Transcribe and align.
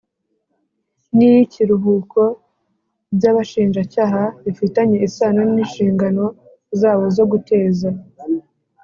n 1.15 1.17
iy 1.27 1.35
ikiruhuko 1.45 2.21
by 3.15 3.25
abashinjacyaha 3.31 4.23
bifitanye 4.43 4.97
isano 5.07 5.41
n 5.53 5.55
ishingano 5.65 6.25
zawo 6.79 7.05
zo 7.15 7.25
guteza 7.31 7.89